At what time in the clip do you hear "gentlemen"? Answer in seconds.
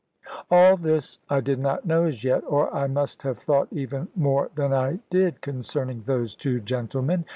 6.59-7.23